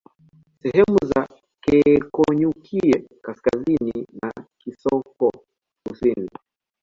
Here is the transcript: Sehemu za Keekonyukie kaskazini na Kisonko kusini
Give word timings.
Sehemu 0.61 0.97
za 1.05 1.27
Keekonyukie 1.63 3.05
kaskazini 3.21 4.07
na 4.21 4.33
Kisonko 4.61 5.31
kusini 5.87 6.29